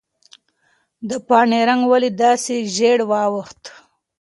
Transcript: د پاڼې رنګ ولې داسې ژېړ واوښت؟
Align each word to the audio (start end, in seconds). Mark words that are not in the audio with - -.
د 1.09 1.11
پاڼې 1.27 1.61
رنګ 1.69 1.81
ولې 1.91 2.09
داسې 2.21 2.55
ژېړ 2.75 2.99
واوښت؟ 3.11 3.61